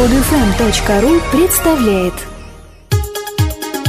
Подфм.ру 0.00 1.20
представляет 1.30 2.14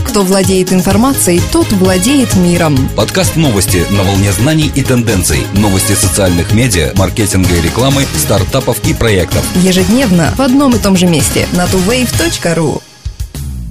Кто 0.06 0.24
владеет 0.24 0.74
информацией, 0.74 1.42
тот 1.54 1.72
владеет 1.72 2.36
миром. 2.36 2.78
Подкаст 2.98 3.37
новости 3.37 3.85
на 3.92 4.03
волне 4.03 4.33
знаний 4.33 4.69
и 4.75 4.83
тенденций. 4.83 5.39
Новости 5.53 5.93
социальных 5.93 6.53
медиа, 6.53 6.92
маркетинга 6.97 7.55
и 7.55 7.61
рекламы, 7.61 8.04
стартапов 8.18 8.86
и 8.86 8.93
проектов. 8.93 9.45
Ежедневно 9.63 10.34
в 10.36 10.41
одном 10.41 10.75
и 10.75 10.79
том 10.79 10.98
же 10.98 11.05
месте 11.05 11.48
на 11.54 11.64
tuwave.ru. 11.64 12.82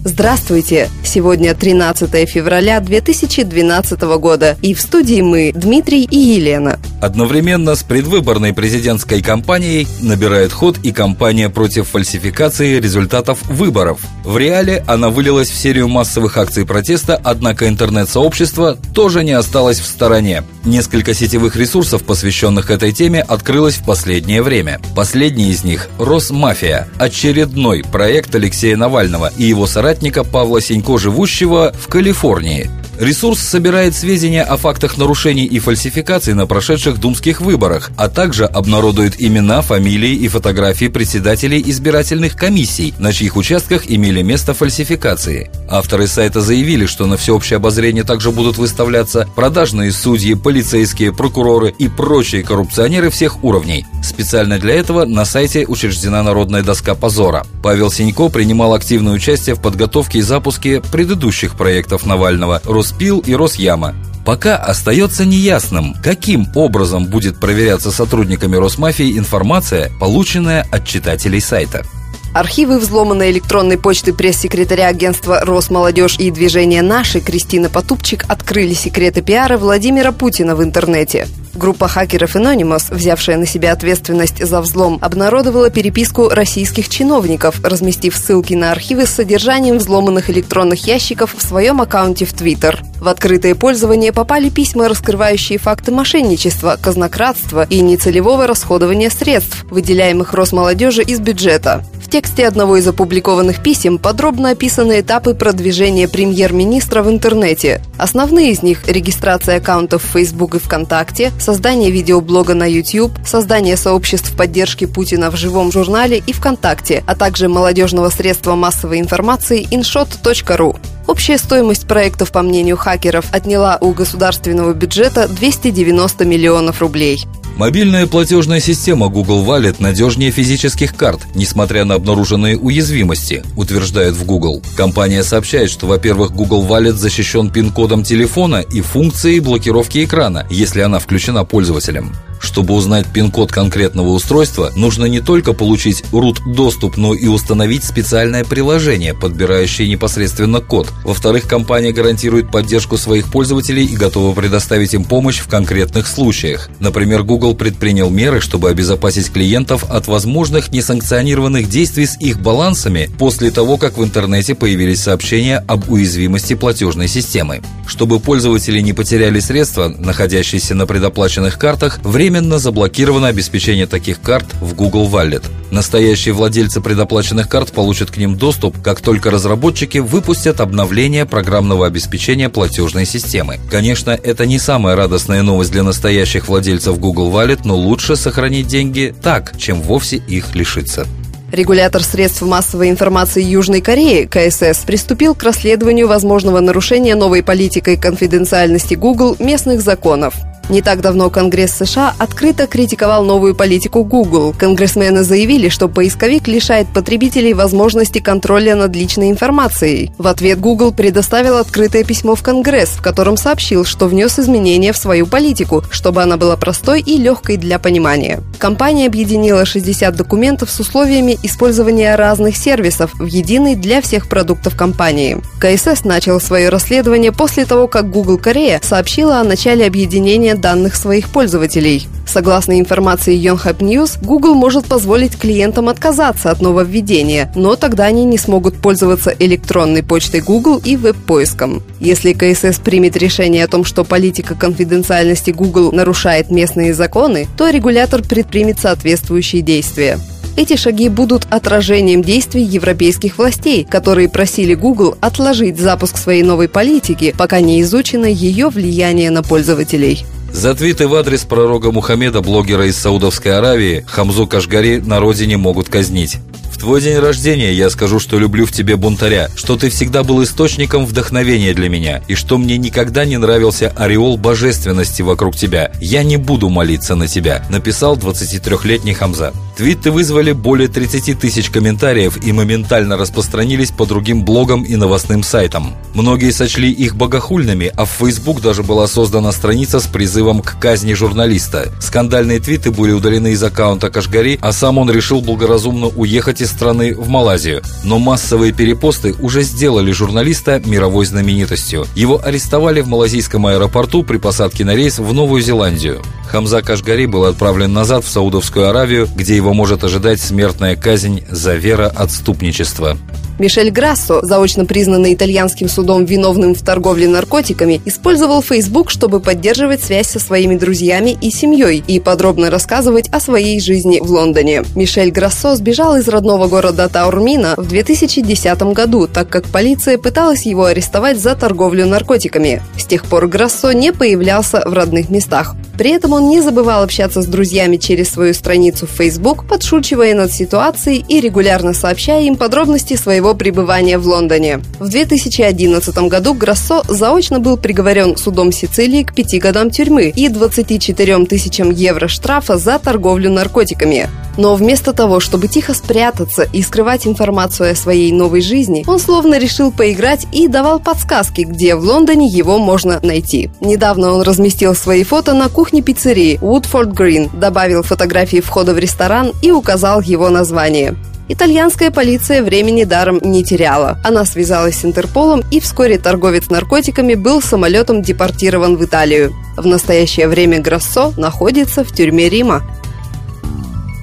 Здравствуйте! 0.02 0.88
Сегодня 1.04 1.54
13 1.54 2.26
февраля 2.26 2.80
2012 2.80 4.00
года, 4.18 4.56
и 4.62 4.72
в 4.72 4.80
студии 4.80 5.20
мы, 5.20 5.52
Дмитрий 5.54 6.04
и 6.04 6.16
Елена. 6.16 6.78
Одновременно 7.00 7.74
с 7.74 7.82
предвыборной 7.82 8.52
президентской 8.52 9.22
кампанией 9.22 9.88
набирает 10.00 10.52
ход 10.52 10.78
и 10.82 10.92
кампания 10.92 11.48
против 11.48 11.88
фальсификации 11.88 12.78
результатов 12.78 13.38
выборов. 13.44 14.00
В 14.24 14.36
реале 14.36 14.84
она 14.86 15.08
вылилась 15.08 15.50
в 15.50 15.56
серию 15.56 15.88
массовых 15.88 16.36
акций 16.36 16.66
протеста, 16.66 17.18
однако 17.22 17.68
интернет-сообщество 17.68 18.76
тоже 18.94 19.24
не 19.24 19.32
осталось 19.32 19.80
в 19.80 19.86
стороне. 19.86 20.44
Несколько 20.64 21.14
сетевых 21.14 21.56
ресурсов, 21.56 22.02
посвященных 22.02 22.70
этой 22.70 22.92
теме, 22.92 23.22
открылось 23.22 23.76
в 23.76 23.84
последнее 23.84 24.42
время. 24.42 24.78
Последний 24.94 25.50
из 25.50 25.64
них– 25.64 25.88
«Росмафия»– 25.98 26.88
очередной 26.98 27.82
проект 27.82 28.34
Алексея 28.34 28.76
Навального 28.76 29.32
и 29.38 29.44
его 29.44 29.66
соратника 29.66 30.22
Павла 30.22 30.60
Сенько, 30.60 30.98
живущего 30.98 31.72
в 31.78 31.88
Калифорнии. 31.88 32.70
Ресурс 33.00 33.40
собирает 33.40 33.96
сведения 33.96 34.42
о 34.42 34.58
фактах 34.58 34.98
нарушений 34.98 35.46
и 35.46 35.58
фальсификаций 35.58 36.34
на 36.34 36.46
прошедших 36.46 37.00
думских 37.00 37.40
выборах, 37.40 37.90
а 37.96 38.10
также 38.10 38.44
обнародует 38.44 39.18
имена, 39.18 39.62
фамилии 39.62 40.12
и 40.12 40.28
фотографии 40.28 40.88
председателей 40.88 41.62
избирательных 41.64 42.36
комиссий, 42.36 42.92
на 42.98 43.14
чьих 43.14 43.36
участках 43.36 43.90
имели 43.90 44.20
место 44.20 44.52
фальсификации. 44.52 45.50
Авторы 45.70 46.08
сайта 46.08 46.42
заявили, 46.42 46.84
что 46.84 47.06
на 47.06 47.16
всеобщее 47.16 47.56
обозрение 47.56 48.04
также 48.04 48.32
будут 48.32 48.58
выставляться 48.58 49.26
продажные 49.34 49.92
судьи, 49.92 50.34
полицейские, 50.34 51.14
прокуроры 51.14 51.74
и 51.78 51.88
прочие 51.88 52.42
коррупционеры 52.42 53.08
всех 53.08 53.42
уровней. 53.42 53.86
Специально 54.02 54.58
для 54.58 54.74
этого 54.74 55.06
на 55.06 55.24
сайте 55.24 55.64
учреждена 55.66 56.22
народная 56.22 56.62
доска 56.62 56.94
позора. 56.94 57.46
Павел 57.62 57.90
Синько 57.90 58.28
принимал 58.28 58.74
активное 58.74 59.14
участие 59.14 59.54
в 59.56 59.62
подготовке 59.62 60.18
и 60.18 60.22
запуске 60.22 60.82
предыдущих 60.92 61.56
проектов 61.56 62.04
Навального– 62.04 62.60
Роспил 62.90 63.20
и 63.20 63.34
Росяма. 63.34 63.94
Пока 64.26 64.56
остается 64.56 65.24
неясным, 65.24 65.94
каким 66.02 66.48
образом 66.56 67.06
будет 67.06 67.38
проверяться 67.38 67.92
сотрудниками 67.92 68.56
Росмафии 68.56 69.16
информация, 69.16 69.92
полученная 70.00 70.66
от 70.72 70.86
читателей 70.86 71.40
сайта. 71.40 71.84
Архивы 72.32 72.78
взломанной 72.78 73.32
электронной 73.32 73.76
почты 73.76 74.12
пресс-секретаря 74.12 74.86
агентства 74.86 75.40
«Росмолодежь» 75.40 76.16
и 76.20 76.30
движения 76.30 76.80
«Наши» 76.80 77.20
Кристина 77.20 77.68
Потупчик 77.68 78.24
открыли 78.28 78.72
секреты 78.72 79.20
пиара 79.20 79.58
Владимира 79.58 80.12
Путина 80.12 80.54
в 80.54 80.62
интернете. 80.62 81.26
Группа 81.54 81.88
хакеров 81.88 82.36
Anonymous, 82.36 82.94
взявшая 82.94 83.36
на 83.36 83.46
себя 83.46 83.72
ответственность 83.72 84.46
за 84.46 84.60
взлом, 84.60 85.00
обнародовала 85.02 85.70
переписку 85.70 86.28
российских 86.28 86.88
чиновников, 86.88 87.60
разместив 87.64 88.16
ссылки 88.16 88.54
на 88.54 88.70
архивы 88.70 89.06
с 89.06 89.10
содержанием 89.10 89.78
взломанных 89.78 90.30
электронных 90.30 90.86
ящиков 90.86 91.34
в 91.36 91.42
своем 91.42 91.80
аккаунте 91.80 92.26
в 92.26 92.32
Twitter. 92.32 92.78
В 93.00 93.08
открытое 93.08 93.56
пользование 93.56 94.12
попали 94.12 94.50
письма, 94.50 94.88
раскрывающие 94.88 95.58
факты 95.58 95.90
мошенничества, 95.90 96.78
казнократства 96.80 97.66
и 97.68 97.80
нецелевого 97.80 98.46
расходования 98.46 99.10
средств, 99.10 99.64
выделяемых 99.64 100.32
Росмолодежи 100.32 101.02
из 101.02 101.18
бюджета. 101.18 101.84
Тексте 102.10 102.48
одного 102.48 102.76
из 102.76 102.88
опубликованных 102.88 103.62
писем 103.62 103.96
подробно 103.96 104.50
описаны 104.50 104.98
этапы 104.98 105.32
продвижения 105.32 106.08
премьер-министра 106.08 107.04
в 107.04 107.08
интернете. 107.08 107.80
Основные 107.98 108.50
из 108.50 108.64
них– 108.64 108.82
регистрация 108.88 109.58
аккаунтов 109.58 110.02
в 110.02 110.08
Facebook 110.08 110.56
и 110.56 110.58
ВКонтакте, 110.58 111.30
создание 111.38 111.92
видеоблога 111.92 112.54
на 112.54 112.68
YouTube, 112.68 113.12
создание 113.24 113.76
сообществ 113.76 114.36
поддержки 114.36 114.86
Путина 114.86 115.30
в 115.30 115.36
живом 115.36 115.70
журнале 115.70 116.20
и 116.26 116.32
ВКонтакте, 116.32 117.04
а 117.06 117.14
также 117.14 117.48
молодежного 117.48 118.08
средства 118.08 118.56
массовой 118.56 118.98
информации 118.98 119.64
inshot.ru. 119.70 120.76
Общая 121.06 121.38
стоимость 121.38 121.86
проектов, 121.86 122.32
по 122.32 122.42
мнению 122.42 122.76
хакеров, 122.76 123.26
отняла 123.32 123.78
у 123.80 123.92
государственного 123.92 124.72
бюджета 124.72 125.28
290 125.28 126.24
миллионов 126.24 126.80
рублей. 126.80 127.24
Мобильная 127.60 128.06
платежная 128.06 128.58
система 128.58 129.08
Google 129.08 129.44
Wallet 129.44 129.76
надежнее 129.80 130.30
физических 130.30 130.96
карт, 130.96 131.20
несмотря 131.34 131.84
на 131.84 131.96
обнаруженные 131.96 132.56
уязвимости, 132.56 133.44
утверждает 133.54 134.14
в 134.14 134.24
Google. 134.24 134.62
Компания 134.78 135.22
сообщает, 135.22 135.68
что, 135.68 135.86
во-первых, 135.86 136.32
Google 136.32 136.66
Wallet 136.66 136.94
защищен 136.94 137.50
пин-кодом 137.50 138.02
телефона 138.02 138.62
и 138.62 138.80
функцией 138.80 139.40
блокировки 139.40 140.02
экрана, 140.02 140.46
если 140.48 140.80
она 140.80 141.00
включена 141.00 141.44
пользователем. 141.44 142.14
Чтобы 142.40 142.74
узнать 142.74 143.06
пин-код 143.06 143.52
конкретного 143.52 144.08
устройства, 144.08 144.72
нужно 144.74 145.04
не 145.04 145.20
только 145.20 145.52
получить 145.52 146.02
root-доступ, 146.10 146.96
но 146.96 147.14
и 147.14 147.26
установить 147.26 147.84
специальное 147.84 148.44
приложение, 148.44 149.14
подбирающее 149.14 149.86
непосредственно 149.86 150.60
код. 150.60 150.88
Во-вторых, 151.04 151.46
компания 151.46 151.92
гарантирует 151.92 152.50
поддержку 152.50 152.96
своих 152.96 153.30
пользователей 153.30 153.84
и 153.84 153.96
готова 153.96 154.34
предоставить 154.34 154.94
им 154.94 155.04
помощь 155.04 155.38
в 155.38 155.48
конкретных 155.48 156.06
случаях. 156.06 156.70
Например, 156.80 157.22
Google 157.22 157.54
предпринял 157.54 158.08
меры, 158.08 158.40
чтобы 158.40 158.70
обезопасить 158.70 159.30
клиентов 159.30 159.84
от 159.90 160.06
возможных 160.06 160.72
несанкционированных 160.72 161.68
действий 161.68 162.06
с 162.06 162.18
их 162.18 162.40
балансами 162.40 163.10
после 163.18 163.50
того, 163.50 163.76
как 163.76 163.98
в 163.98 164.04
интернете 164.04 164.54
появились 164.54 165.02
сообщения 165.02 165.58
об 165.68 165.90
уязвимости 165.90 166.54
платежной 166.54 167.08
системы. 167.08 167.60
Чтобы 167.86 168.20
пользователи 168.20 168.80
не 168.80 168.92
потеряли 168.92 169.40
средства, 169.40 169.88
находящиеся 169.88 170.74
на 170.74 170.86
предоплаченных 170.86 171.58
картах, 171.58 171.98
время 172.04 172.29
временно 172.30 172.60
заблокировано 172.60 173.26
обеспечение 173.26 173.86
таких 173.88 174.20
карт 174.20 174.46
в 174.60 174.74
Google 174.74 175.08
Wallet. 175.08 175.42
Настоящие 175.72 176.32
владельцы 176.32 176.80
предоплаченных 176.80 177.48
карт 177.48 177.72
получат 177.72 178.12
к 178.12 178.18
ним 178.18 178.36
доступ, 178.36 178.80
как 178.80 179.00
только 179.00 179.32
разработчики 179.32 179.98
выпустят 179.98 180.60
обновление 180.60 181.26
программного 181.26 181.88
обеспечения 181.88 182.48
платежной 182.48 183.04
системы. 183.04 183.58
Конечно, 183.68 184.10
это 184.10 184.46
не 184.46 184.60
самая 184.60 184.94
радостная 184.94 185.42
новость 185.42 185.72
для 185.72 185.82
настоящих 185.82 186.46
владельцев 186.46 187.00
Google 187.00 187.32
Wallet, 187.32 187.62
но 187.64 187.74
лучше 187.74 188.14
сохранить 188.14 188.68
деньги 188.68 189.12
так, 189.20 189.58
чем 189.58 189.82
вовсе 189.82 190.18
их 190.18 190.54
лишиться. 190.54 191.08
Регулятор 191.50 192.04
средств 192.04 192.42
массовой 192.42 192.90
информации 192.90 193.42
Южной 193.42 193.80
Кореи, 193.80 194.26
КСС, 194.26 194.84
приступил 194.86 195.34
к 195.34 195.42
расследованию 195.42 196.06
возможного 196.06 196.60
нарушения 196.60 197.16
новой 197.16 197.42
политикой 197.42 197.96
конфиденциальности 197.96 198.94
Google 198.94 199.34
местных 199.40 199.80
законов. 199.80 200.34
Не 200.70 200.82
так 200.82 201.00
давно 201.00 201.30
Конгресс 201.30 201.72
США 201.72 202.14
открыто 202.16 202.68
критиковал 202.68 203.24
новую 203.24 203.56
политику 203.56 204.04
Google. 204.04 204.54
Конгрессмены 204.56 205.24
заявили, 205.24 205.68
что 205.68 205.88
поисковик 205.88 206.46
лишает 206.46 206.86
потребителей 206.94 207.54
возможности 207.54 208.20
контроля 208.20 208.76
над 208.76 208.94
личной 208.94 209.30
информацией. 209.30 210.12
В 210.16 210.28
ответ 210.28 210.60
Google 210.60 210.92
предоставил 210.92 211.56
открытое 211.56 212.04
письмо 212.04 212.36
в 212.36 212.44
Конгресс, 212.44 212.90
в 212.90 213.02
котором 213.02 213.36
сообщил, 213.36 213.84
что 213.84 214.06
внес 214.06 214.38
изменения 214.38 214.92
в 214.92 214.96
свою 214.96 215.26
политику, 215.26 215.82
чтобы 215.90 216.22
она 216.22 216.36
была 216.36 216.56
простой 216.56 217.00
и 217.00 217.18
легкой 217.18 217.56
для 217.56 217.80
понимания. 217.80 218.40
Компания 218.60 219.08
объединила 219.08 219.64
60 219.64 220.14
документов 220.14 220.70
с 220.70 220.78
условиями 220.78 221.36
использования 221.42 222.14
разных 222.14 222.56
сервисов 222.56 223.10
в 223.14 223.26
единый 223.26 223.74
для 223.74 224.00
всех 224.00 224.28
продуктов 224.28 224.76
компании. 224.76 225.38
КСС 225.58 226.04
начал 226.04 226.38
свое 226.38 226.68
расследование 226.68 227.32
после 227.32 227.64
того, 227.64 227.88
как 227.88 228.08
Google 228.08 228.38
Корея 228.38 228.80
сообщила 228.84 229.40
о 229.40 229.44
начале 229.44 229.84
объединения 229.84 230.59
данных 230.60 230.94
своих 230.94 231.28
пользователей. 231.28 232.06
Согласно 232.26 232.78
информации 232.78 233.36
Yonhap 233.36 233.78
News, 233.78 234.18
Google 234.22 234.54
может 234.54 234.86
позволить 234.86 235.36
клиентам 235.36 235.88
отказаться 235.88 236.50
от 236.50 236.60
нововведения, 236.60 237.50
но 237.56 237.74
тогда 237.74 238.04
они 238.04 238.24
не 238.24 238.38
смогут 238.38 238.76
пользоваться 238.76 239.34
электронной 239.36 240.02
почтой 240.02 240.40
Google 240.40 240.80
и 240.84 240.96
веб-поиском. 240.96 241.82
Если 241.98 242.32
КСС 242.32 242.78
примет 242.78 243.16
решение 243.16 243.64
о 243.64 243.68
том, 243.68 243.84
что 243.84 244.04
политика 244.04 244.54
конфиденциальности 244.54 245.50
Google 245.50 245.92
нарушает 245.92 246.50
местные 246.50 246.94
законы, 246.94 247.48
то 247.56 247.68
регулятор 247.68 248.22
предпримет 248.22 248.78
соответствующие 248.78 249.62
действия. 249.62 250.18
Эти 250.56 250.76
шаги 250.76 251.08
будут 251.08 251.46
отражением 251.50 252.22
действий 252.22 252.62
европейских 252.62 253.38
властей, 253.38 253.84
которые 253.84 254.28
просили 254.28 254.74
Google 254.74 255.16
отложить 255.20 255.78
запуск 255.78 256.18
своей 256.18 256.42
новой 256.42 256.68
политики, 256.68 257.34
пока 257.36 257.60
не 257.60 257.80
изучено 257.80 258.26
ее 258.26 258.68
влияние 258.68 259.30
на 259.30 259.42
пользователей. 259.42 260.24
За 260.52 260.74
твиты 260.74 261.06
в 261.06 261.14
адрес 261.14 261.44
пророка 261.44 261.92
Мухаммеда 261.92 262.40
блогера 262.40 262.86
из 262.86 262.96
Саудовской 262.96 263.56
Аравии 263.56 264.04
Хамзу 264.06 264.46
Кашгари 264.46 264.98
на 264.98 265.20
родине 265.20 265.56
могут 265.56 265.88
казнить. 265.88 266.38
В 266.72 266.78
твой 266.78 267.00
день 267.00 267.18
рождения 267.18 267.72
я 267.72 267.88
скажу, 267.90 268.18
что 268.18 268.38
люблю 268.38 268.66
в 268.66 268.72
тебе 268.72 268.96
бунтаря, 268.96 269.50
что 269.54 269.76
ты 269.76 269.90
всегда 269.90 270.22
был 270.22 270.42
источником 270.42 271.06
вдохновения 271.06 271.72
для 271.72 271.88
меня, 271.88 272.22
и 272.26 272.34
что 272.34 272.58
мне 272.58 272.78
никогда 272.78 273.24
не 273.24 273.36
нравился 273.36 273.92
ореол 273.96 274.36
божественности 274.38 275.22
вокруг 275.22 275.56
тебя. 275.56 275.92
Я 276.00 276.22
не 276.22 276.36
буду 276.36 276.68
молиться 276.68 277.14
на 277.14 277.28
тебя, 277.28 277.64
написал 277.70 278.16
23-летний 278.16 279.14
Хамза. 279.14 279.52
Твиты 279.80 280.10
вызвали 280.10 280.52
более 280.52 280.88
30 280.88 281.40
тысяч 281.40 281.70
комментариев 281.70 282.36
и 282.44 282.52
моментально 282.52 283.16
распространились 283.16 283.90
по 283.90 284.04
другим 284.04 284.44
блогам 284.44 284.82
и 284.82 284.94
новостным 284.94 285.42
сайтам. 285.42 285.94
Многие 286.12 286.50
сочли 286.50 286.90
их 286.90 287.16
богохульными, 287.16 287.90
а 287.96 288.04
в 288.04 288.10
Facebook 288.10 288.60
даже 288.60 288.82
была 288.82 289.06
создана 289.06 289.52
страница 289.52 289.98
с 289.98 290.06
призывом 290.06 290.60
к 290.60 290.78
казни 290.78 291.14
журналиста. 291.14 291.90
Скандальные 291.98 292.60
твиты 292.60 292.90
были 292.90 293.12
удалены 293.12 293.52
из 293.52 293.62
аккаунта 293.62 294.10
Кашгари, 294.10 294.58
а 294.60 294.72
сам 294.72 294.98
он 294.98 295.10
решил 295.10 295.40
благоразумно 295.40 296.08
уехать 296.08 296.60
из 296.60 296.68
страны 296.68 297.14
в 297.14 297.30
Малайзию. 297.30 297.80
Но 298.04 298.18
массовые 298.18 298.74
перепосты 298.74 299.34
уже 299.40 299.62
сделали 299.62 300.12
журналиста 300.12 300.82
мировой 300.84 301.24
знаменитостью. 301.24 302.04
Его 302.14 302.38
арестовали 302.44 303.00
в 303.00 303.08
малазийском 303.08 303.64
аэропорту 303.64 304.24
при 304.24 304.36
посадке 304.36 304.84
на 304.84 304.94
рейс 304.94 305.18
в 305.18 305.32
Новую 305.32 305.62
Зеландию. 305.62 306.20
Хамза 306.50 306.82
Кашгари 306.82 307.26
был 307.26 307.44
отправлен 307.44 307.92
назад 307.92 308.24
в 308.24 308.28
Саудовскую 308.28 308.88
Аравию, 308.88 309.28
где 309.36 309.54
его 309.54 309.69
может 309.74 310.04
ожидать 310.04 310.40
смертная 310.40 310.96
казнь 310.96 311.44
за 311.48 311.74
вероотступничество. 311.74 313.16
Мишель 313.60 313.90
Грассо, 313.90 314.40
заочно 314.42 314.86
признанный 314.86 315.34
итальянским 315.34 315.86
судом 315.86 316.24
виновным 316.24 316.74
в 316.74 316.82
торговле 316.82 317.28
наркотиками, 317.28 318.00
использовал 318.06 318.62
Facebook, 318.62 319.10
чтобы 319.10 319.38
поддерживать 319.38 320.02
связь 320.02 320.28
со 320.28 320.38
своими 320.40 320.76
друзьями 320.76 321.36
и 321.38 321.50
семьей 321.50 322.02
и 322.06 322.20
подробно 322.20 322.70
рассказывать 322.70 323.28
о 323.28 323.38
своей 323.38 323.78
жизни 323.78 324.18
в 324.18 324.30
Лондоне. 324.30 324.82
Мишель 324.96 325.30
Грассо 325.30 325.76
сбежал 325.76 326.16
из 326.16 326.26
родного 326.26 326.68
города 326.68 327.06
Таурмина 327.10 327.74
в 327.76 327.86
2010 327.86 328.82
году, 328.94 329.28
так 329.28 329.50
как 329.50 329.66
полиция 329.66 330.16
пыталась 330.16 330.64
его 330.64 330.86
арестовать 330.86 331.38
за 331.38 331.54
торговлю 331.54 332.06
наркотиками. 332.06 332.80
С 332.96 333.04
тех 333.04 333.26
пор 333.26 333.46
Грассо 333.46 333.92
не 333.92 334.14
появлялся 334.14 334.82
в 334.86 334.94
родных 334.94 335.28
местах. 335.28 335.74
При 336.00 336.12
этом 336.12 336.32
он 336.32 336.48
не 336.48 336.62
забывал 336.62 337.02
общаться 337.02 337.42
с 337.42 337.46
друзьями 337.46 337.98
через 337.98 338.30
свою 338.30 338.54
страницу 338.54 339.06
в 339.06 339.10
Facebook, 339.10 339.68
подшучивая 339.68 340.34
над 340.34 340.50
ситуацией 340.50 341.22
и 341.28 341.42
регулярно 341.42 341.92
сообщая 341.92 342.44
им 342.44 342.56
подробности 342.56 343.16
своего 343.16 343.49
пребывания 343.54 344.18
в 344.18 344.26
Лондоне. 344.26 344.80
В 344.98 345.08
2011 345.08 346.16
году 346.28 346.54
Грассо 346.54 347.02
заочно 347.08 347.60
был 347.60 347.76
приговорен 347.76 348.36
судом 348.36 348.72
Сицилии 348.72 349.22
к 349.22 349.34
пяти 349.34 349.58
годам 349.58 349.90
тюрьмы 349.90 350.32
и 350.34 350.48
24 350.48 351.46
тысячам 351.46 351.90
евро 351.90 352.28
штрафа 352.28 352.78
за 352.78 352.98
торговлю 352.98 353.50
наркотиками. 353.50 354.28
Но 354.56 354.74
вместо 354.74 355.12
того, 355.12 355.40
чтобы 355.40 355.68
тихо 355.68 355.94
спрятаться 355.94 356.68
и 356.72 356.82
скрывать 356.82 357.26
информацию 357.26 357.92
о 357.92 357.94
своей 357.94 358.32
новой 358.32 358.60
жизни, 358.60 359.04
он 359.06 359.18
словно 359.18 359.58
решил 359.58 359.92
поиграть 359.92 360.46
и 360.52 360.68
давал 360.68 361.00
подсказки, 361.00 361.62
где 361.62 361.94
в 361.94 362.00
Лондоне 362.00 362.46
его 362.46 362.78
можно 362.78 363.20
найти. 363.22 363.70
Недавно 363.80 364.32
он 364.32 364.42
разместил 364.42 364.94
свои 364.94 365.24
фото 365.24 365.54
на 365.54 365.68
кухне 365.68 366.02
пиццерии 366.02 366.58
Woodford 366.60 367.12
Green, 367.14 367.48
добавил 367.58 368.02
фотографии 368.02 368.60
входа 368.60 368.92
в 368.92 368.98
ресторан 368.98 369.52
и 369.62 369.70
указал 369.70 370.20
его 370.20 370.50
название. 370.50 371.16
Итальянская 371.52 372.12
полиция 372.12 372.62
времени 372.62 373.02
даром 373.02 373.40
не 373.42 373.64
теряла. 373.64 374.20
Она 374.22 374.44
связалась 374.44 375.00
с 375.00 375.04
Интерполом, 375.04 375.64
и 375.72 375.80
вскоре 375.80 376.16
торговец 376.16 376.70
наркотиками 376.70 377.34
был 377.34 377.60
самолетом 377.60 378.22
депортирован 378.22 378.96
в 378.96 379.04
Италию. 379.04 379.52
В 379.76 379.84
настоящее 379.84 380.46
время 380.46 380.80
Грассо 380.80 381.32
находится 381.36 382.04
в 382.04 382.12
тюрьме 382.12 382.48
Рима. 382.48 382.82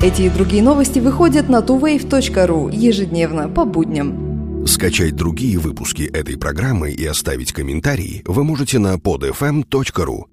Эти 0.02 0.22
и 0.22 0.30
другие 0.30 0.64
новости 0.64 1.00
выходят 1.00 1.50
на 1.50 1.58
tuwave.ru 1.58 2.74
ежедневно 2.74 3.50
по 3.50 3.66
будням. 3.66 4.66
Скачать 4.66 5.18
другие 5.18 5.60
выпуски 5.60 6.04
этой 6.04 6.38
программы 6.38 6.92
и 6.92 7.06
оставить 7.06 7.52
комментарии 7.52 8.24
вы 8.26 8.46
можете 8.46 8.80
на 8.80 8.96
podfm.ru. 8.96 10.24